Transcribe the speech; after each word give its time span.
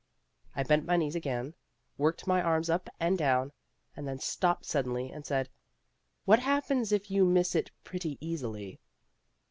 I 0.55 0.63
bent 0.63 0.87
my 0.87 0.97
knees 0.97 1.13
again, 1.13 1.53
worked 1.95 2.25
my 2.25 2.41
arms 2.41 2.71
up 2.71 2.89
and 2.99 3.15
down, 3.19 3.51
and 3.95 4.07
then 4.07 4.17
stopped 4.17 4.65
suddenly 4.65 5.11
and 5.11 5.23
said: 5.27 5.47
"What 6.25 6.39
happens 6.39 6.91
if 6.91 7.11
you 7.11 7.23
miss 7.23 7.53
it 7.53 7.69
pretty 7.83 8.17
easily?" 8.19 8.79